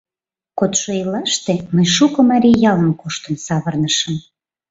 [0.59, 4.13] Кодшо ийлаште мый шуко марий ялым коштын савырнышым.